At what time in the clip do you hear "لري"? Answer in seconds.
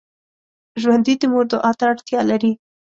2.31-2.51